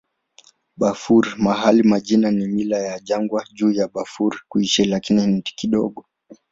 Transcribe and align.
Bafur 0.79 1.25
mahali 1.37 1.83
pa 1.83 1.89
majina 1.89 2.31
na 2.31 2.47
mila 2.47 2.77
ya 2.79 2.99
jangwa 2.99 3.45
juu 3.53 3.71
ya 3.71 3.87
Bafur 3.87 4.39
kuishi, 4.49 4.85
lakini 4.85 5.41
kidogo. 5.41 6.05